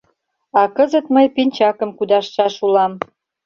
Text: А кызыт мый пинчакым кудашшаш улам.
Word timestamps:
А 0.59 0.61
кызыт 0.75 1.05
мый 1.15 1.27
пинчакым 1.35 1.89
кудашшаш 1.97 2.55
улам. 2.65 2.93